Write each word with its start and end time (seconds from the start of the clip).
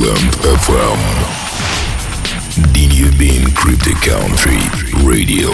Liberland 0.00 0.34
FM. 0.44 0.98
Dinubin 2.72 3.52
Cryptic 3.54 3.98
Country 4.00 4.58
Radio. 5.04 5.50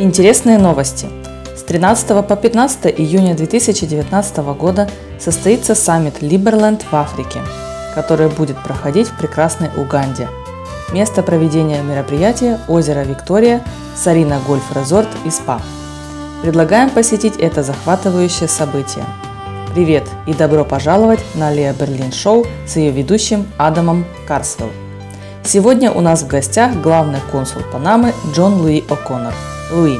Интересные 0.00 0.58
новости. 0.58 1.06
С 1.56 1.62
13 1.62 2.26
по 2.26 2.34
15 2.34 2.86
июня 2.98 3.36
2019 3.36 4.38
года 4.58 4.90
состоится 5.20 5.76
саммит 5.76 6.20
Liberland 6.20 6.82
в 6.90 6.92
Африке, 6.96 7.38
который 7.94 8.28
будет 8.28 8.60
проходить 8.64 9.06
в 9.06 9.16
прекрасной 9.16 9.70
Уганде. 9.76 10.28
Место 10.92 11.22
проведения 11.22 11.82
мероприятия– 11.82 12.58
озеро 12.68 13.00
Виктория, 13.00 13.60
Сарина 13.94 14.40
Гольф 14.46 14.74
Резорт 14.74 15.08
и 15.26 15.30
СПА. 15.30 15.60
Предлагаем 16.40 16.88
посетить 16.88 17.36
это 17.36 17.62
захватывающее 17.62 18.48
событие. 18.48 19.04
Привет 19.74 20.04
и 20.26 20.32
добро 20.32 20.64
пожаловать 20.64 21.20
на 21.34 21.52
Лео 21.52 21.74
Берлин 21.74 22.10
Шоу 22.10 22.46
с 22.66 22.76
ее 22.76 22.90
ведущим 22.90 23.46
Адамом 23.58 24.06
Карсвелл. 24.26 24.70
Сегодня 25.44 25.92
у 25.92 26.00
нас 26.00 26.22
в 26.22 26.26
гостях 26.26 26.72
главный 26.76 27.20
консул 27.30 27.60
Панамы 27.70 28.14
Джон 28.32 28.54
Луи 28.54 28.82
О'Коннор. 28.88 29.34
Луи, 29.70 29.98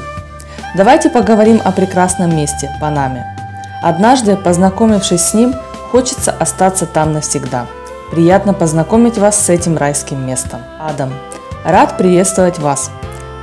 давайте 0.75 1.11
поговорим 1.11 1.61
о 1.63 1.73
прекрасном 1.73 2.35
месте 2.35 2.71
Панаме. 2.81 3.27
Однажды, 3.83 4.37
познакомившись 4.37 5.21
с 5.21 5.35
ним, 5.35 5.55
хочется 5.91 6.33
остаться 6.33 6.87
там 6.87 7.13
навсегда– 7.13 7.67
Приятно 8.11 8.55
познакомить 8.55 9.19
вас 9.19 9.39
с 9.39 9.51
этим 9.51 9.77
райским 9.77 10.27
местом. 10.27 10.61
Адам. 10.81 11.13
Рад 11.65 11.99
приветствовать 11.99 12.59
вас. 12.59 12.91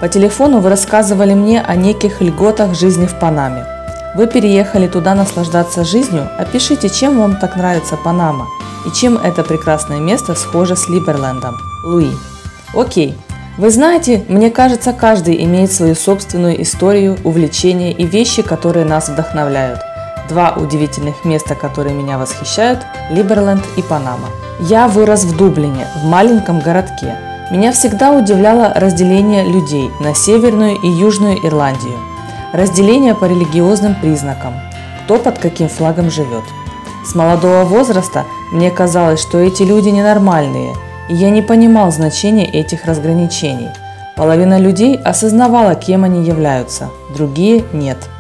По 0.02 0.07
телефону 0.07 0.59
вы 0.59 0.69
рассказывали 0.69 1.33
мне 1.33 1.61
о 1.61 1.75
неких 1.75 2.19
льготах 2.19 2.73
жизни 2.73 3.05
в 3.05 3.19
Панаме. 3.19 3.66
Вы 4.16 4.25
переехали 4.27 4.88
туда 4.88 5.13
наслаждаться 5.13 5.83
жизнью. 5.83 6.27
Опишите, 6.39 6.89
чем 6.89 7.19
вам 7.19 7.35
так 7.38 7.55
нравится 7.55 7.95
Панама 7.95 8.47
и 8.88 8.91
чем 8.91 9.17
это 9.17 9.44
прекрасное 9.44 9.99
место 9.99 10.33
схоже 10.33 10.75
с 10.75 10.89
Либерлендом. 10.89 11.55
Луи. 11.83 12.11
Окей. 12.73 13.16
Вы 13.57 13.69
знаете, 13.69 14.25
мне 14.27 14.50
кажется, 14.50 14.94
каждый 14.94 15.44
имеет 15.44 15.72
свою 15.72 15.95
собственную 15.95 16.61
историю, 16.61 17.17
увлечения 17.23 17.94
и 17.94 18.05
вещи, 18.05 18.41
которые 18.41 18.85
нас 18.85 19.09
вдохновляют. 19.09 19.79
Два 20.27 20.52
удивительных 20.52 21.23
места, 21.23 21.55
которые 21.55 21.95
меня 21.95 22.17
восхищают– 22.17 22.79
Либерленд 23.11 23.63
и 23.77 23.81
Панама– 23.81 24.27
я 24.59 24.88
вырос 24.88 25.23
в 25.23 25.36
Дублине, 25.36 25.88
в 26.02 26.06
маленьком 26.06 26.59
городке. 26.59 27.16
Меня 27.52 27.72
всегда 27.72 28.11
удивляло 28.11 28.73
разделение 28.75 29.44
людей 29.44 29.92
на 30.00 30.16
Северную 30.16 30.75
и 30.81 30.88
Южную 30.88 31.45
Ирландию. 31.45 31.97
Разделение 32.53 33.16
по 33.16 33.25
религиозным 33.25 33.95
признакам, 33.95 34.53
кто 35.03 35.17
под 35.17 35.38
каким 35.39 35.67
флагом 35.67 36.09
живет. 36.09 36.44
С 37.06 37.14
молодого 37.14 37.66
возраста 37.66 38.23
мне 38.52 38.72
казалось, 38.72 39.22
что 39.22 39.39
эти 39.39 39.64
люди 39.64 39.89
ненормальные, 39.89 40.73
и 41.09 41.16
я 41.16 41.30
не 41.30 41.42
понимал 41.42 41.92
значения 41.92 42.45
этих 42.45 42.86
разграничений. 42.86 43.69
Половина 44.16 44.58
людей 44.58 44.95
осознавала, 44.95 45.75
кем 45.75 46.06
они 46.06 46.25
являются, 46.25 46.90
другие– 47.14 47.66
нет– 47.73 47.97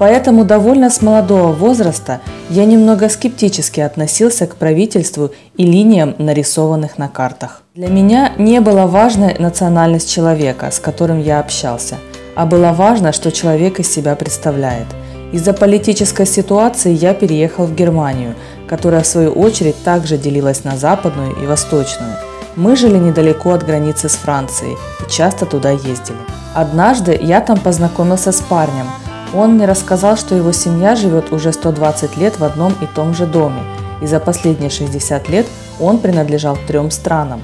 Поэтому 0.00 0.46
довольно 0.46 0.88
с 0.88 1.02
молодого 1.02 1.52
возраста 1.52 2.22
я 2.48 2.64
немного 2.64 3.10
скептически 3.10 3.80
относился 3.80 4.46
к 4.46 4.56
правительству 4.56 5.30
и 5.58 5.66
линиям, 5.66 6.14
нарисованных 6.16 6.96
на 6.96 7.08
картах. 7.08 7.60
Для 7.74 7.88
меня 7.88 8.32
не 8.38 8.62
была 8.62 8.86
важна 8.86 9.32
национальность 9.38 10.10
человека, 10.10 10.70
с 10.70 10.78
которым 10.78 11.20
я 11.20 11.38
общался, 11.38 11.96
а 12.34 12.46
было 12.46 12.72
важно, 12.72 13.12
что 13.12 13.30
человек 13.30 13.78
из 13.78 13.92
себя 13.92 14.16
представляет. 14.16 14.86
Из-за 15.34 15.52
политической 15.52 16.24
ситуации 16.24 16.94
я 16.94 17.12
переехал 17.12 17.66
в 17.66 17.74
Германию, 17.74 18.36
которая 18.66 19.02
в 19.02 19.06
свою 19.06 19.32
очередь 19.32 19.76
также 19.84 20.16
делилась 20.16 20.64
на 20.64 20.78
западную 20.78 21.36
и 21.42 21.46
восточную. 21.46 22.14
Мы 22.56 22.74
жили 22.74 22.96
недалеко 22.96 23.52
от 23.52 23.66
границы 23.66 24.08
с 24.08 24.14
Францией 24.14 24.78
и 25.06 25.10
часто 25.10 25.44
туда 25.44 25.72
ездили. 25.72 26.16
Однажды 26.54 27.18
я 27.20 27.42
там 27.42 27.60
познакомился 27.60 28.32
с 28.32 28.40
парнем– 28.40 28.86
он 29.34 29.54
мне 29.54 29.66
рассказал, 29.66 30.16
что 30.16 30.34
его 30.34 30.52
семья 30.52 30.96
живет 30.96 31.32
уже 31.32 31.52
120 31.52 32.16
лет 32.16 32.38
в 32.38 32.44
одном 32.44 32.74
и 32.80 32.86
том 32.86 33.14
же 33.14 33.26
доме, 33.26 33.62
и 34.00 34.06
за 34.06 34.20
последние 34.20 34.70
60 34.70 35.28
лет 35.28 35.46
он 35.78 35.98
принадлежал 35.98 36.58
трем 36.66 36.90
странам. 36.90 37.42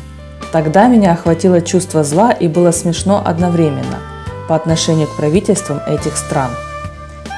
Тогда 0.53 0.87
меня 0.87 1.13
охватило 1.13 1.61
чувство 1.61 2.05
зла 2.05 2.33
и 2.33 2.49
было 2.49 2.71
смешно 2.71 3.23
одновременно 3.25 3.99
по 4.49 4.55
отношению 4.55 5.09
к 5.09 5.17
правительствам 5.17 5.81
этих 5.87 6.17
стран. 6.17 6.51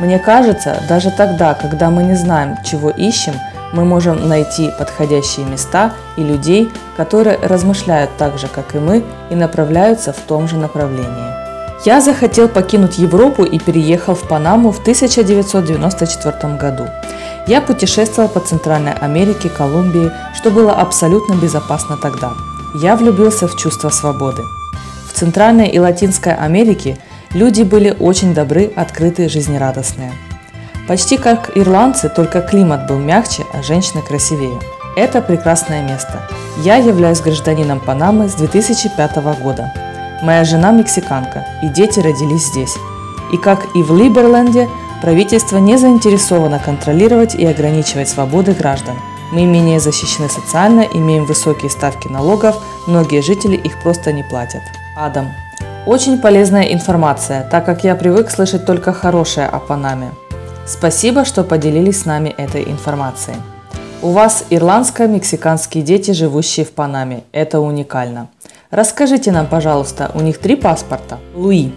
Мне 0.01 0.19
кажется, 0.19 0.81
даже 0.89 1.11
тогда, 1.11 1.55
когда 1.55 1.91
мы 1.91 2.05
не 2.05 2.15
знаем, 2.15 2.57
чего 2.65 2.91
ищем, 2.91 3.35
мы 3.73 3.85
можем 3.85 4.29
найти 4.29 4.71
подходящие 4.79 5.45
места 5.47 5.93
и 6.17 6.23
людей, 6.23 6.71
которые 6.97 7.39
размышляют 7.39 8.11
так 8.17 8.39
же, 8.39 8.47
как 8.47 8.75
и 8.75 8.79
мы, 8.79 9.05
и 9.31 9.35
направляются 9.35 10.13
в 10.13 10.19
том 10.19 10.49
же 10.49 10.57
направлении. 10.57 11.48
Я 11.85 12.01
захотел 12.01 12.49
покинуть 12.49 12.99
Европу 12.99 13.45
и 13.45 13.59
переехал 13.59 14.15
в 14.15 14.27
Панаму 14.27 14.73
в 14.73 14.81
1994 14.81 16.57
году. 16.57 16.87
Я 17.47 17.61
путешествовал 17.61 18.29
по 18.29 18.41
Центральной 18.41 18.93
Америке, 18.93 19.49
Колумбии, 19.49 20.11
что 20.35 20.51
было 20.51 20.73
абсолютно 20.73 21.35
безопасно 21.35 21.97
тогда. 21.97 22.33
Я 22.75 22.97
влюбился 22.97 23.47
в 23.47 23.57
чувство 23.57 23.91
свободы. 23.91 24.43
В 25.09 25.13
Центральной 25.13 25.69
и 25.69 25.79
Латинской 25.79 26.35
Америке 26.35 26.99
люди 27.33 27.63
были 27.63 27.97
очень 27.99 28.35
добры, 28.35 28.71
открытые, 28.77 29.29
жизнерадостные. 29.29 30.13
Почти 30.89 31.17
как 31.17 31.57
ирландцы, 31.57 32.09
только 32.09 32.41
климат 32.41 32.87
был 32.87 32.99
мягче, 32.99 33.45
а 33.53 33.63
женщины 33.63 34.03
красивее. 34.03 34.59
Это 34.97 35.23
прекрасное 35.23 35.83
место. 35.83 36.29
Я 36.65 36.77
являюсь 36.77 37.21
гражданином 37.21 37.79
Панамы 37.79 38.29
с 38.29 38.35
2005 38.35 39.17
года. 39.41 39.73
Моя 40.23 40.45
жена 40.45 40.73
мексиканка, 40.73 41.47
и 41.63 41.69
дети 41.69 42.01
родились 42.01 42.47
здесь. 42.47 42.77
И 43.33 43.37
как 43.37 43.67
и 43.77 43.83
в 43.83 43.97
Либерленде, 43.97 44.69
правительство 45.01 45.59
не 45.59 45.77
заинтересовано 45.77 46.59
контролировать 46.59 47.35
и 47.35 47.45
ограничивать 47.47 48.09
свободы 48.09 48.53
граждан. 48.53 48.97
Мы 49.31 49.45
менее 49.45 49.79
защищены 49.79 50.29
социально, 50.29 50.81
имеем 50.81 51.25
высокие 51.25 51.71
ставки 51.71 52.09
налогов, 52.09 52.57
многие 52.87 53.21
жители 53.21 53.57
их 53.57 53.81
просто 53.83 54.13
не 54.13 54.23
платят. 54.25 54.63
Адам. 54.97 55.29
Очень 55.87 56.19
полезная 56.19 56.73
информация, 56.73 57.49
так 57.49 57.65
как 57.65 57.85
я 57.85 57.95
привык 57.95 58.31
слышать 58.31 58.67
только 58.67 58.93
хорошее 58.93 59.47
о 59.47 59.59
Панаме. 59.61 60.11
Спасибо, 60.67 61.25
что 61.25 61.45
поделились 61.45 62.03
с 62.03 62.05
нами 62.05 62.31
этой 62.31 62.65
информацией. 62.65 63.37
У 64.03 64.11
вас 64.11 64.45
ирландско-мексиканские 64.51 65.83
дети, 65.83 66.11
живущие 66.13 66.65
в 66.65 66.73
Панаме. 66.73 67.25
Это 67.33 67.61
уникально. 67.61 68.29
Расскажите 68.71 69.33
нам, 69.33 69.47
пожалуйста, 69.47 70.11
у 70.13 70.21
них 70.21 70.37
три 70.37 70.55
паспорта? 70.55 71.19
Луи. 71.35 71.73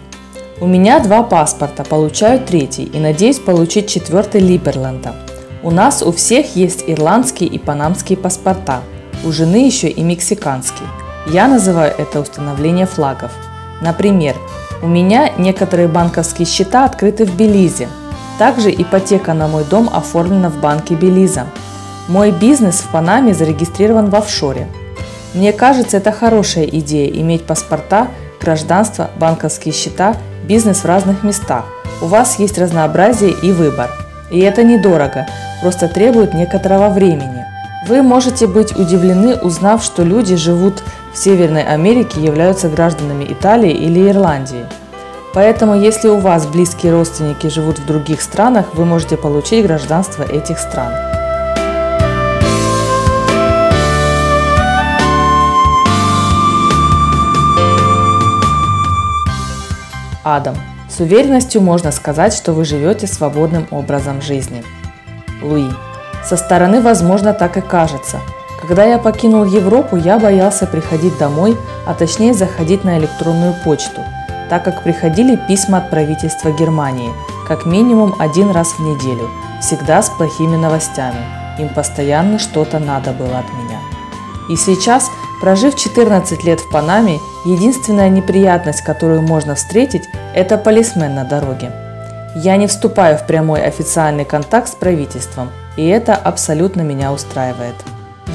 У 0.60 0.66
меня 0.66 1.00
два 1.00 1.22
паспорта, 1.22 1.84
получаю 1.84 2.38
третий 2.38 2.84
и 2.84 3.00
надеюсь 3.00 3.38
получить 3.38 3.88
четвертый 3.88 4.42
Либерленда. 4.42 5.14
У 5.62 5.70
нас 5.70 6.02
у 6.02 6.12
всех 6.12 6.54
есть 6.54 6.84
ирландские 6.86 7.48
и 7.48 7.58
панамские 7.58 8.18
паспорта. 8.18 8.82
У 9.24 9.32
жены 9.32 9.64
еще 9.64 9.88
и 9.88 10.02
мексиканский. 10.02 10.84
Я 11.28 11.48
называю 11.48 11.94
это 11.96 12.20
установление 12.20 12.84
флагов. 12.84 13.32
Например, 13.80 14.36
у 14.82 14.86
меня 14.86 15.30
некоторые 15.38 15.88
банковские 15.88 16.44
счета 16.44 16.84
открыты 16.84 17.24
в 17.24 17.34
Белизе. 17.34 17.88
Также 18.38 18.70
ипотека 18.70 19.32
на 19.32 19.48
мой 19.48 19.64
дом 19.64 19.88
оформлена 19.90 20.50
в 20.50 20.60
банке 20.60 20.94
Белиза. 20.94 21.46
Мой 22.08 22.32
бизнес 22.32 22.80
в 22.80 22.90
Панаме 22.90 23.32
зарегистрирован 23.32 24.10
в 24.10 24.14
офшоре– 24.14 24.68
мне 25.34 25.52
кажется, 25.52 25.96
это 25.96 26.12
хорошая 26.12 26.64
идея 26.64 27.10
иметь 27.10 27.44
паспорта, 27.44 28.08
гражданство, 28.40 29.10
банковские 29.18 29.72
счета, 29.72 30.16
бизнес 30.44 30.78
в 30.78 30.86
разных 30.86 31.22
местах. 31.22 31.64
У 32.02 32.06
вас 32.06 32.38
есть 32.38 32.58
разнообразие 32.58 33.30
и 33.42 33.52
выбор. 33.52 33.90
И 34.30 34.40
это 34.40 34.62
недорого, 34.62 35.26
просто 35.62 35.88
требует 35.88 36.34
некоторого 36.34 36.88
времени. 36.88 37.44
Вы 37.86 38.02
можете 38.02 38.46
быть 38.46 38.76
удивлены, 38.76 39.36
узнав, 39.36 39.82
что 39.82 40.02
люди 40.02 40.36
живут 40.36 40.82
в 41.12 41.18
Северной 41.18 41.62
Америке 41.62 42.22
являются 42.22 42.68
гражданами 42.68 43.24
Италии 43.24 43.72
или 43.72 44.08
Ирландии. 44.08 44.64
Поэтому, 45.34 45.74
если 45.74 46.08
у 46.08 46.18
вас 46.18 46.46
близкие 46.46 46.92
родственники 46.92 47.48
живут 47.48 47.78
в 47.78 47.86
других 47.86 48.20
странах, 48.20 48.74
вы 48.74 48.84
можете 48.84 49.16
получить 49.16 49.64
гражданство 49.66 50.22
этих 50.22 50.58
стран. 50.58 51.21
Адам. 60.24 60.54
С 60.88 61.00
уверенностью 61.00 61.62
можно 61.62 61.90
сказать, 61.90 62.34
что 62.34 62.52
вы 62.52 62.64
живете 62.64 63.06
свободным 63.06 63.66
образом 63.70 64.20
жизни. 64.20 64.62
Луи. 65.42 65.68
Со 66.24 66.36
стороны, 66.36 66.80
возможно, 66.80 67.32
так 67.32 67.56
и 67.56 67.60
кажется. 67.60 68.20
Когда 68.60 68.84
я 68.84 68.98
покинул 68.98 69.44
Европу, 69.44 69.96
я 69.96 70.18
боялся 70.18 70.66
приходить 70.66 71.18
домой, 71.18 71.56
а 71.86 71.94
точнее 71.94 72.32
заходить 72.34 72.84
на 72.84 72.98
электронную 72.98 73.54
почту, 73.64 74.02
так 74.48 74.64
как 74.64 74.84
приходили 74.84 75.36
письма 75.48 75.78
от 75.78 75.90
правительства 75.90 76.52
Германии, 76.52 77.12
как 77.48 77.66
минимум 77.66 78.14
один 78.20 78.50
раз 78.52 78.68
в 78.68 78.80
неделю, 78.80 79.28
всегда 79.60 80.00
с 80.00 80.10
плохими 80.10 80.54
новостями. 80.54 81.24
Им 81.58 81.70
постоянно 81.70 82.38
что-то 82.38 82.78
надо 82.78 83.12
было 83.12 83.40
от 83.40 83.52
меня. 83.52 83.80
И 84.48 84.56
сейчас, 84.56 85.10
прожив 85.42 85.74
14 85.74 86.44
лет 86.44 86.60
в 86.60 86.70
Панаме, 86.70 87.18
единственная 87.44 88.08
неприятность, 88.08 88.82
которую 88.82 89.22
можно 89.22 89.56
встретить, 89.56 90.04
это 90.36 90.56
полисмен 90.56 91.16
на 91.16 91.24
дороге. 91.24 91.72
Я 92.36 92.56
не 92.56 92.68
вступаю 92.68 93.18
в 93.18 93.26
прямой 93.26 93.60
официальный 93.60 94.24
контакт 94.24 94.68
с 94.68 94.76
правительством, 94.76 95.50
и 95.76 95.84
это 95.88 96.14
абсолютно 96.14 96.82
меня 96.82 97.12
устраивает. 97.12 97.74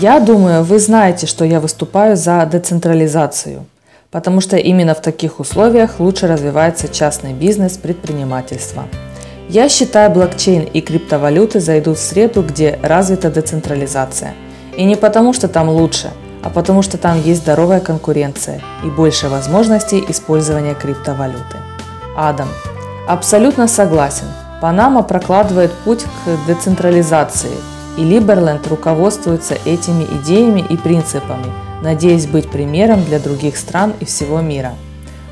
Я 0.01 0.19
думаю, 0.19 0.65
вы 0.65 0.79
знаете, 0.79 1.27
что 1.27 1.45
я 1.45 1.61
выступаю 1.61 2.17
за 2.17 2.45
децентрализацию, 2.45 3.65
потому 4.11 4.41
что 4.41 4.57
именно 4.57 4.93
в 4.93 5.01
таких 5.01 5.39
условиях 5.39 6.01
лучше 6.01 6.27
развивается 6.27 6.89
частный 6.89 7.31
бизнес, 7.31 7.77
предпринимательство. 7.77 8.83
Я 9.47 9.69
считаю, 9.69 10.11
блокчейн 10.11 10.63
и 10.63 10.81
криптовалюты 10.81 11.61
зайдут 11.61 11.99
в 11.99 12.01
среду, 12.01 12.41
где 12.41 12.77
развита 12.83 13.29
децентрализация. 13.29 14.33
И 14.75 14.83
не 14.83 14.97
потому, 14.97 15.31
что 15.31 15.47
там 15.47 15.69
лучше, 15.69 16.11
а 16.43 16.49
потому 16.49 16.81
что 16.81 16.97
там 16.97 17.21
есть 17.21 17.41
здоровая 17.41 17.79
конкуренция 17.79 18.61
и 18.83 18.89
больше 18.89 19.29
возможностей 19.29 20.03
использования 20.07 20.75
криптовалюты. 20.75 21.57
Адам. 22.15 22.49
Абсолютно 23.07 23.67
согласен. 23.67 24.25
Панама 24.61 25.03
прокладывает 25.03 25.71
путь 25.85 26.03
к 26.03 26.47
децентрализации, 26.47 27.55
и 27.97 28.03
Либерленд 28.03 28.67
руководствуется 28.67 29.55
этими 29.65 30.03
идеями 30.03 30.65
и 30.67 30.77
принципами, 30.77 31.51
надеясь 31.81 32.25
быть 32.27 32.49
примером 32.49 33.03
для 33.03 33.19
других 33.19 33.57
стран 33.57 33.93
и 33.99 34.05
всего 34.05 34.41
мира. 34.41 34.73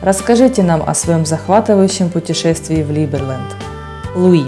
Расскажите 0.01 0.61
нам 0.61 0.83
о 0.85 0.93
своем 0.93 1.25
захватывающем 1.25 2.09
путешествии 2.09 2.83
в 2.83 2.91
Либерленд. 2.91 3.55
Луи. 4.15 4.45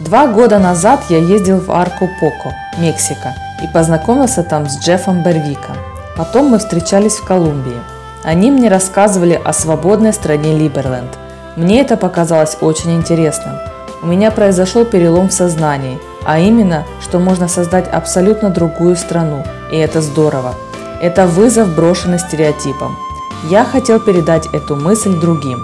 Два 0.00 0.26
года 0.28 0.58
назад 0.58 1.00
я 1.10 1.18
ездил 1.18 1.58
в 1.58 1.70
Арку 1.70 2.08
Поко, 2.20 2.54
Мексика, 2.78 3.34
и 3.62 3.66
познакомился 3.72 4.42
там 4.42 4.68
с 4.68 4.78
Джеффом 4.78 5.22
Бервиком. 5.22 5.76
Потом 6.16 6.46
мы 6.46 6.58
встречались 6.58 7.16
в 7.16 7.24
Колумбии. 7.24 7.80
Они 8.24 8.50
мне 8.50 8.68
рассказывали 8.68 9.40
о 9.44 9.52
свободной 9.52 10.12
стране 10.12 10.56
Либерленд– 10.56 11.18
мне 11.58 11.80
это 11.80 11.96
показалось 11.96 12.56
очень 12.60 12.94
интересным. 12.94 13.56
У 14.00 14.06
меня 14.06 14.30
произошел 14.30 14.84
перелом 14.84 15.28
в 15.28 15.32
сознании, 15.32 15.98
а 16.24 16.38
именно, 16.38 16.84
что 17.02 17.18
можно 17.18 17.48
создать 17.48 17.88
абсолютно 17.88 18.50
другую 18.50 18.94
страну, 18.94 19.42
и 19.72 19.76
это 19.76 20.00
здорово. 20.00 20.54
Это 21.02 21.26
вызов, 21.26 21.74
брошенный 21.74 22.20
стереотипом. 22.20 22.96
Я 23.50 23.64
хотел 23.64 23.98
передать 23.98 24.46
эту 24.52 24.76
мысль 24.76 25.18
другим. 25.18 25.58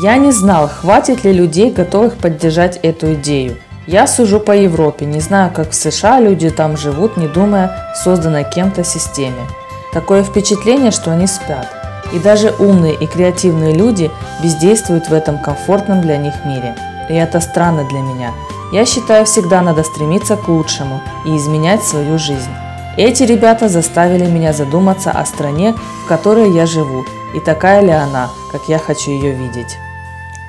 Я 0.00 0.18
не 0.18 0.30
знал, 0.30 0.68
хватит 0.68 1.24
ли 1.24 1.32
людей, 1.32 1.72
готовых 1.72 2.14
поддержать 2.14 2.78
эту 2.84 3.14
идею. 3.14 3.56
Я 3.86 4.06
сужу 4.06 4.40
по 4.40 4.52
Европе, 4.52 5.04
не 5.04 5.20
знаю, 5.20 5.50
как 5.52 5.70
в 5.70 5.74
США 5.74 6.18
люди 6.18 6.48
там 6.48 6.76
живут, 6.76 7.18
не 7.18 7.28
думая 7.28 7.66
о 7.66 7.94
созданной 7.96 8.44
кем-то 8.44 8.82
системе. 8.82 9.46
Такое 9.92 10.22
впечатление, 10.24 10.90
что 10.90 11.12
они 11.12 11.26
спят. 11.26 11.68
И 12.12 12.18
даже 12.18 12.54
умные 12.58 12.94
и 12.94 13.06
креативные 13.06 13.74
люди 13.74 14.10
бездействуют 14.42 15.08
в 15.08 15.12
этом 15.12 15.38
комфортном 15.38 16.00
для 16.00 16.16
них 16.16 16.34
мире. 16.46 16.74
И 17.10 17.14
это 17.14 17.40
странно 17.40 17.86
для 17.86 18.00
меня. 18.00 18.32
Я 18.72 18.86
считаю, 18.86 19.26
всегда 19.26 19.60
надо 19.60 19.84
стремиться 19.84 20.36
к 20.36 20.48
лучшему 20.48 21.02
и 21.26 21.36
изменять 21.36 21.82
свою 21.82 22.18
жизнь. 22.18 22.50
Эти 22.96 23.24
ребята 23.24 23.68
заставили 23.68 24.24
меня 24.24 24.52
задуматься 24.52 25.10
о 25.10 25.26
стране, 25.26 25.74
в 26.04 26.08
которой 26.08 26.50
я 26.50 26.64
живу, 26.64 27.04
и 27.34 27.40
такая 27.40 27.82
ли 27.82 27.90
она, 27.90 28.30
как 28.50 28.62
я 28.68 28.78
хочу 28.78 29.10
ее 29.10 29.32
видеть. 29.32 29.76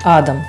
Адам. 0.02 0.42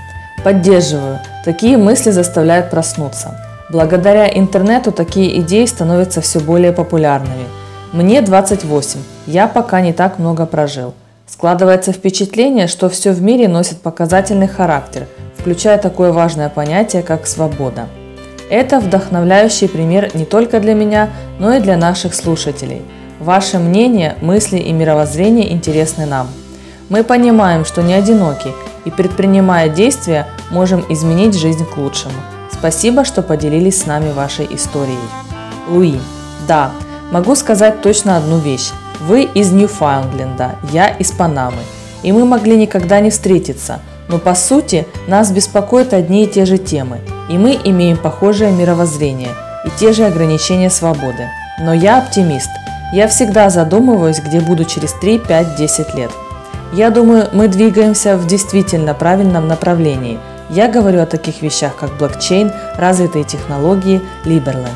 Поддерживаю. 0.43 1.19
Такие 1.47 1.77
мысли 1.77 2.11
заставляют 2.11 2.69
проснуться. 2.69 3.39
Благодаря 3.69 4.27
интернету 4.27 4.91
такие 4.91 5.39
идеи 5.39 5.63
становятся 5.63 6.19
все 6.19 6.41
более 6.41 6.73
популярными. 6.73 7.45
Мне 7.93 8.21
28, 8.21 8.99
я 9.27 9.47
пока 9.47 9.79
не 9.79 9.93
так 9.93 10.19
много 10.19 10.45
прожил. 10.45 10.93
Складывается 11.25 11.93
впечатление, 11.93 12.67
что 12.67 12.89
все 12.89 13.13
в 13.13 13.21
мире 13.21 13.47
носит 13.47 13.79
показательный 13.79 14.49
характер, 14.49 15.07
включая 15.37 15.77
такое 15.77 16.11
важное 16.11 16.49
понятие, 16.49 17.01
как 17.01 17.25
свобода. 17.25 17.87
Это 18.49 18.81
вдохновляющий 18.81 19.69
пример 19.69 20.13
не 20.15 20.25
только 20.25 20.59
для 20.59 20.73
меня, 20.73 21.11
но 21.39 21.53
и 21.53 21.61
для 21.61 21.77
наших 21.77 22.13
слушателей. 22.13 22.81
Ваше 23.21 23.57
мнение, 23.59 24.17
мысли 24.19 24.57
и 24.57 24.73
мировоззрение 24.73 25.53
интересны 25.53 26.05
нам. 26.05 26.27
Мы 26.89 27.05
понимаем, 27.05 27.63
что 27.63 27.81
не 27.81 27.93
одиноки, 27.93 28.51
и 28.87 28.91
предпринимая 28.91 29.67
действия, 29.67 30.27
можем 30.49 30.83
изменить 30.89 31.37
жизнь 31.37 31.65
к 31.65 31.77
лучшему. 31.77 32.15
Спасибо, 32.51 33.03
что 33.03 33.21
поделились 33.21 33.81
с 33.81 33.85
нами 33.85 34.11
вашей 34.11 34.47
историей. 34.49 34.97
Луи. 35.67 35.99
Да, 36.47 36.71
могу 37.11 37.35
сказать 37.35 37.81
точно 37.81 38.15
одну 38.15 38.37
вещь. 38.37 38.71
Вы 39.01 39.23
из 39.23 39.51
Ньюфаундленда, 39.51 40.55
я 40.71 40.87
из 40.87 41.11
Панамы. 41.11 41.61
И 42.01 42.11
мы 42.11 42.25
могли 42.25 42.55
никогда 42.55 43.01
не 43.01 43.09
встретиться, 43.09 43.81
но 44.07 44.19
по 44.19 44.33
сути 44.33 44.87
нас 45.07 45.31
беспокоят 45.31 45.93
одни 45.93 46.23
и 46.23 46.27
те 46.27 46.45
же 46.45 46.57
темы, 46.57 46.99
и 47.29 47.37
мы 47.37 47.59
имеем 47.63 47.97
похожее 47.97 48.51
мировоззрение 48.51 49.31
и 49.65 49.69
те 49.77 49.91
же 49.91 50.05
ограничения 50.05 50.69
свободы. 50.69 51.27
Но 51.59 51.73
я 51.73 51.97
оптимист. 51.97 52.49
Я 52.93 53.09
всегда 53.09 53.49
задумываюсь, 53.49 54.21
где 54.21 54.39
буду 54.39 54.63
через 54.63 54.93
3, 54.93 55.19
5, 55.19 55.55
10 55.57 55.95
лет. 55.95 56.11
Я 56.73 56.89
думаю, 56.89 57.29
мы 57.31 57.47
двигаемся 57.47 58.17
в 58.17 58.27
действительно 58.27 58.93
правильном 58.93 59.47
направлении. 59.47 60.19
Я 60.49 60.67
говорю 60.67 61.01
о 61.01 61.05
таких 61.05 61.41
вещах, 61.41 61.75
как 61.75 61.97
блокчейн, 61.97 62.51
развитые 62.77 63.23
технологии, 63.23 64.01
Либерленд. 64.25 64.67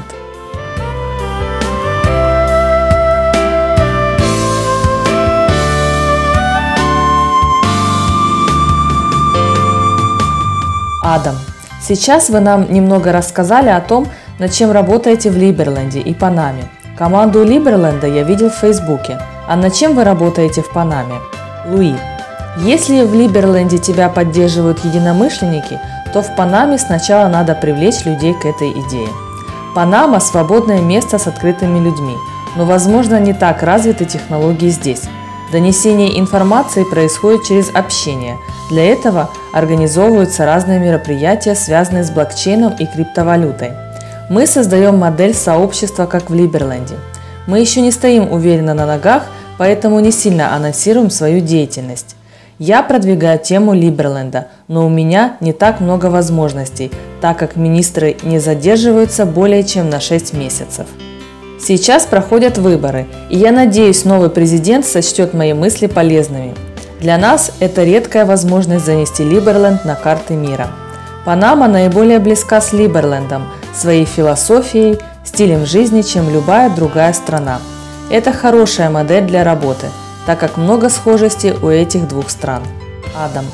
Адам. 11.04 11.36
Сейчас 11.82 12.30
вы 12.30 12.40
нам 12.40 12.72
немного 12.72 13.12
рассказали 13.12 13.70
о 13.70 13.82
том, 13.82 14.08
над 14.40 14.54
чем 14.54 14.72
работаете 14.72 15.30
в 15.30 15.36
Либерленде 15.36 16.00
и 16.00 16.14
Панаме. 16.14 16.64
Команду 16.98 17.44
Либерленда 17.44 18.08
я 18.08 18.24
видел 18.24 18.50
в 18.50 18.56
Фейсбуке. 18.56 19.20
А 19.48 19.58
над 19.58 19.74
чем 19.74 19.96
вы 19.96 20.06
работаете 20.06 20.62
в 20.62 20.70
Панаме? 20.72 21.16
Луи. 21.66 21.96
Если 22.58 23.04
в 23.04 23.14
Либерленде 23.14 23.78
тебя 23.78 24.10
поддерживают 24.10 24.84
единомышленники, 24.84 25.80
то 26.14 26.22
в 26.22 26.36
Панаме 26.36 26.78
сначала 26.78 27.28
надо 27.30 27.56
привлечь 27.56 28.06
людей 28.06 28.34
к 28.34 28.46
этой 28.46 28.72
идее. 28.72 29.08
Панама– 29.74 30.20
свободное 30.22 30.82
место 30.82 31.18
с 31.18 31.28
открытыми 31.28 31.80
людьми, 31.80 32.16
но, 32.58 32.66
возможно, 32.66 33.20
не 33.20 33.34
так 33.34 33.64
развиты 33.64 34.04
технологии 34.04 34.70
здесь. 34.70 35.04
Донесение 35.52 36.20
информации 36.20 36.84
происходит 36.84 37.44
через 37.46 37.70
общение. 37.74 38.38
Для 38.70 38.86
этого 38.86 39.30
организовываются 39.54 40.46
разные 40.46 40.80
мероприятия, 40.80 41.56
связанные 41.56 42.04
с 42.04 42.10
блокчейном 42.10 42.74
и 42.74 42.86
криптовалютой. 42.86 43.72
Мы 44.30 44.48
создаем 44.48 44.98
модель 44.98 45.34
сообщества, 45.34 46.06
как 46.06 46.30
в 46.30 46.34
Либерленде. 46.34 46.96
Мы 47.48 47.60
еще 47.60 47.82
не 47.82 47.92
стоим 47.92 48.32
уверенно 48.32 48.74
на 48.74 48.86
ногах, 48.86 49.24
поэтому 49.62 50.00
не 50.00 50.10
сильно 50.12 50.56
анонсируем 50.56 51.12
свою 51.12 51.40
деятельность. 51.40 52.16
Я 52.58 52.82
продвигаю 52.82 53.38
тему 53.38 53.76
Либерленда, 53.76 54.48
но 54.68 54.88
у 54.88 54.90
меня 54.90 55.38
не 55.40 55.54
так 55.54 55.82
много 55.82 56.08
возможностей, 56.08 56.92
так 57.22 57.38
как 57.38 57.58
министры 57.58 58.18
не 58.24 58.40
задерживаются 58.40 59.24
более 59.28 59.64
чем 59.64 59.88
на 59.92 60.00
6 60.00 60.34
месяцев. 60.34 60.88
Сейчас 61.60 62.08
проходят 62.08 62.58
выборы, 62.58 63.06
и 63.30 63.38
я 63.38 63.52
надеюсь, 63.52 64.04
новый 64.04 64.32
президент 64.32 64.84
сочтет 64.84 65.36
мои 65.36 65.54
мысли 65.54 65.86
полезными. 65.86 66.56
Для 67.00 67.20
нас 67.20 67.52
это 67.60 67.84
редкая 67.84 68.26
возможность 68.26 68.86
занести 68.86 69.24
Либерленд 69.24 69.86
на 69.86 69.94
карты 69.94 70.34
мира. 70.34 70.70
Панама 71.24 71.68
наиболее 71.68 72.18
близка 72.18 72.62
с 72.62 72.74
Либерлендом 72.74 73.44
своей 73.76 74.06
философией, 74.06 74.98
стилем 75.24 75.68
жизни, 75.68 76.02
чем 76.02 76.34
любая 76.34 76.72
другая 76.72 77.14
страна. 77.14 77.60
Это 78.12 78.34
хорошая 78.34 78.90
модель 78.90 79.24
для 79.24 79.46
работы, 79.46 79.88
так 80.26 80.38
как 80.38 80.58
много 80.58 80.90
схожестей 80.90 81.54
у 81.54 81.70
этих 81.70 82.10
двух 82.10 82.30
стран. 82.30 82.62
Адам. 83.16 83.46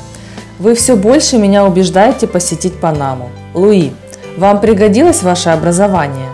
Вы 0.58 0.74
все 0.74 0.96
больше 0.96 1.38
меня 1.38 1.64
убеждаете 1.64 2.26
посетить 2.26 2.80
Панаму. 2.80 3.30
Луи. 3.54 3.92
Вам 4.36 4.60
пригодилось 4.60 5.22
ваше 5.22 5.50
образование? 5.50 6.28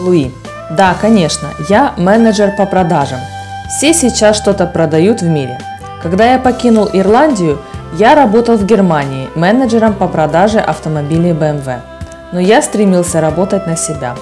Луи. 0.00 0.32
Да, 0.76 0.96
конечно, 1.00 1.50
я 1.68 1.94
менеджер 1.96 2.56
по 2.56 2.66
продажам. 2.66 3.20
Все 3.68 3.94
сейчас 3.94 4.36
что-то 4.36 4.66
продают 4.66 5.22
в 5.22 5.28
мире. 5.28 5.60
Когда 6.02 6.32
я 6.32 6.40
покинул 6.40 6.88
Ирландию, 6.92 7.60
я 7.96 8.16
работал 8.16 8.56
в 8.56 8.66
Германии 8.66 9.30
менеджером 9.36 9.94
по 9.94 10.08
продаже 10.08 10.58
автомобилей 10.58 11.30
BMW. 11.30 11.78
Но 12.32 12.40
я 12.40 12.60
стремился 12.60 13.20
работать 13.20 13.68
на 13.68 13.76
себя. 13.76 14.16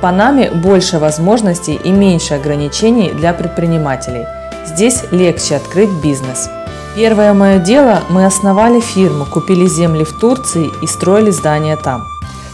Панаме 0.00 0.50
больше 0.50 0.98
возможностей 0.98 1.74
и 1.82 1.90
меньше 1.90 2.34
ограничений 2.34 3.10
для 3.10 3.32
предпринимателей. 3.32 4.24
Здесь 4.66 5.04
легче 5.10 5.56
открыть 5.56 5.90
бизнес. 6.02 6.48
Первое 6.96 7.34
мое 7.34 7.58
дело– 7.58 8.02
мы 8.10 8.24
основали 8.24 8.80
фирму, 8.80 9.24
купили 9.24 9.66
земли 9.66 10.04
в 10.04 10.18
Турции 10.18 10.70
и 10.82 10.86
строили 10.86 11.30
здания 11.30 11.76
там. 11.76 12.02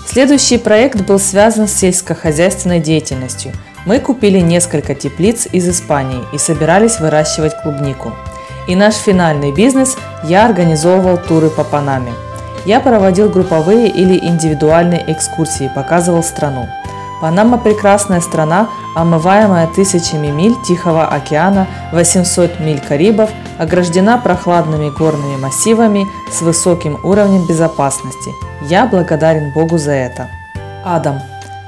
Следующий 0.07 0.59
проект 0.59 1.01
был 1.03 1.19
связан 1.19 1.69
с 1.69 1.75
сельскохозяйственной 1.75 2.81
деятельностью. 2.81 3.53
Мы 3.87 3.99
купили 3.99 4.41
несколько 4.41 4.95
теплиц 4.95 5.47
из 5.53 5.69
Испании 5.69 6.25
и 6.33 6.39
собирались 6.39 7.01
выращивать 7.01 7.61
клубнику. 7.63 8.13
И 8.69 8.75
наш 8.75 8.95
финальный 8.95 9.53
бизнес– 9.53 9.97
я 10.25 10.47
организовывал 10.47 11.19
туры 11.19 11.51
по 11.51 11.65
Панаме. 11.65 12.13
Я 12.65 12.81
проводил 12.81 13.29
групповые 13.29 13.89
или 13.89 14.19
индивидуальные 14.19 15.05
экскурсии, 15.07 15.71
показывал 15.75 16.25
страну. 16.25 16.69
Панама– 17.21 17.57
прекрасная 17.65 18.21
страна, 18.21 18.69
омываемая 18.95 19.67
тысячами 19.69 20.29
миль 20.29 20.55
Тихого 20.67 21.07
океана, 21.07 21.67
800 21.93 22.61
миль 22.61 22.81
Карибов, 22.81 23.31
ограждена 23.59 24.19
прохладными 24.19 24.91
горными 24.91 25.37
массивами 25.37 26.07
с 26.31 26.43
высоким 26.43 26.99
уровнем 27.03 27.47
безопасности. 27.47 28.35
Я 28.63 28.87
благодарен 28.87 29.53
Богу 29.53 29.79
за 29.79 29.93
это. 29.93 30.29
Адам. 30.85 31.21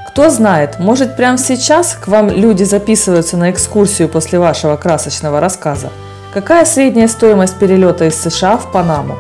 Кто 0.09 0.31
знает, 0.31 0.79
может 0.81 1.17
прямо 1.17 1.39
сейчас 1.39 1.95
к 1.95 2.09
вам 2.09 2.29
люди 2.29 2.65
записываются 2.65 3.37
на 3.37 3.51
экскурсию 3.51 4.09
после 4.09 4.39
вашего 4.39 4.77
красочного 4.77 5.41
рассказа. 5.41 5.91
Какая 6.35 6.65
средняя 6.67 7.09
стоимость 7.09 7.57
перелета 7.59 8.05
из 8.05 8.21
США 8.21 8.59
в 8.59 8.71
Панаму? 8.71 9.17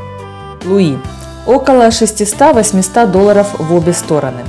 Луи. 0.64 0.98
Около 1.46 1.88
600-800 1.88 3.06
долларов 3.06 3.46
в 3.58 3.72
обе 3.72 3.94
стороны. 3.94 4.42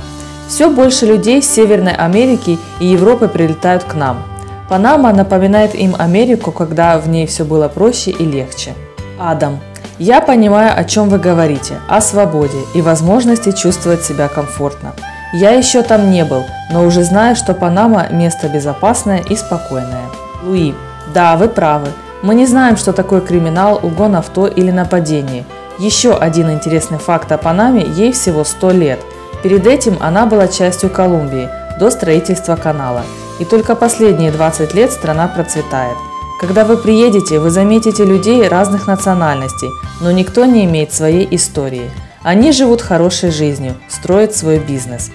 Все 0.50 0.68
больше 0.68 1.06
людей 1.06 1.40
с 1.40 1.48
Северной 1.48 1.94
Америки 1.94 2.58
и 2.80 2.86
Европы 2.86 3.28
прилетают 3.28 3.84
к 3.84 3.94
нам. 3.94 4.24
Панама 4.68 5.12
напоминает 5.12 5.76
им 5.76 5.94
Америку, 5.96 6.50
когда 6.50 6.98
в 6.98 7.08
ней 7.08 7.28
все 7.28 7.44
было 7.44 7.68
проще 7.68 8.10
и 8.10 8.24
легче. 8.24 8.74
Адам. 9.16 9.60
Я 10.00 10.20
понимаю, 10.20 10.72
о 10.76 10.82
чем 10.82 11.08
вы 11.08 11.18
говорите, 11.18 11.74
о 11.88 12.00
свободе 12.00 12.58
и 12.74 12.82
возможности 12.82 13.52
чувствовать 13.52 14.02
себя 14.02 14.26
комфортно. 14.26 14.92
Я 15.32 15.50
еще 15.50 15.82
там 15.82 16.10
не 16.10 16.24
был, 16.24 16.42
но 16.72 16.84
уже 16.84 17.04
знаю, 17.04 17.36
что 17.36 17.54
Панама– 17.54 18.08
место 18.10 18.48
безопасное 18.48 19.18
и 19.18 19.36
спокойное. 19.36 20.10
Луи. 20.42 20.74
Да, 21.14 21.36
вы 21.36 21.48
правы. 21.48 21.90
Мы 22.22 22.34
не 22.34 22.46
знаем, 22.46 22.76
что 22.76 22.92
такое 22.92 23.20
криминал, 23.20 23.78
угон 23.80 24.16
авто 24.16 24.48
или 24.48 24.72
нападение. 24.72 25.44
Еще 25.78 26.12
один 26.12 26.50
интересный 26.50 26.98
факт 26.98 27.30
о 27.30 27.38
Панаме– 27.38 27.82
ей 27.96 28.10
всего 28.10 28.42
100 28.42 28.70
лет– 28.72 29.00
Перед 29.42 29.66
этим 29.66 29.96
она 30.00 30.26
была 30.26 30.48
частью 30.48 30.90
Колумбии 30.90 31.48
до 31.78 31.90
строительства 31.90 32.56
канала. 32.56 33.02
И 33.38 33.44
только 33.44 33.74
последние 33.74 34.32
20 34.32 34.74
лет 34.74 34.92
страна 34.92 35.28
процветает. 35.28 35.96
Когда 36.40 36.64
вы 36.64 36.76
приедете, 36.76 37.38
вы 37.38 37.50
заметите 37.50 38.04
людей 38.04 38.46
разных 38.48 38.86
национальностей, 38.86 39.70
но 40.00 40.10
никто 40.10 40.44
не 40.44 40.64
имеет 40.64 40.92
своей 40.92 41.26
истории. 41.34 41.90
Они 42.22 42.52
живут 42.52 42.82
хорошей 42.82 43.30
жизнью, 43.30 43.74
строят 43.88 44.34
свой 44.34 44.58
бизнес. 44.58 45.10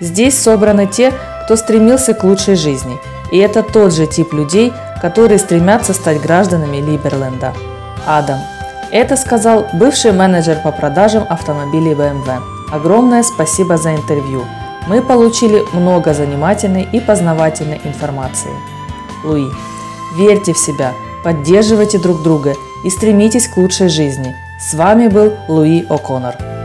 Здесь 0.00 0.38
собраны 0.38 0.86
те, 0.86 1.12
кто 1.44 1.56
стремился 1.56 2.14
к 2.14 2.24
лучшей 2.24 2.56
жизни. 2.56 2.98
И 3.32 3.38
это 3.38 3.62
тот 3.62 3.94
же 3.94 4.06
тип 4.06 4.32
людей, 4.32 4.72
которые 5.00 5.38
стремятся 5.38 5.94
стать 5.94 6.20
гражданами 6.20 6.78
Либерленда. 6.78 7.54
Адам. 8.06 8.40
Это 8.90 9.16
сказал 9.16 9.66
бывший 9.74 10.12
менеджер 10.12 10.58
по 10.62 10.72
продажам 10.72 11.24
автомобилей 11.28 11.92
BMW. 11.92 12.59
Огромное 12.70 13.22
спасибо 13.22 13.76
за 13.76 13.94
интервью. 13.94 14.44
Мы 14.86 15.02
получили 15.02 15.64
много 15.72 16.14
занимательной 16.14 16.88
и 16.92 17.00
познавательной 17.00 17.80
информации. 17.84 18.52
Луи. 19.24 19.48
Верьте 20.16 20.52
в 20.52 20.58
себя, 20.58 20.92
поддерживайте 21.24 21.98
друг 21.98 22.22
друга 22.22 22.54
и 22.84 22.90
стремитесь 22.90 23.48
к 23.48 23.56
лучшей 23.56 23.88
жизни. 23.88 24.34
С 24.60 24.74
вами 24.74 25.08
был 25.08 25.32
Луи 25.48 25.84
О'Коннор. 25.88 26.59